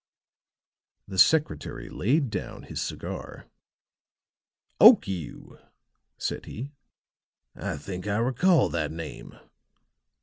[1.07, 3.45] The secretary laid down his cigar.
[4.79, 5.59] "Okiu!"
[6.17, 6.71] said he.
[7.55, 9.37] "I think I recall that name."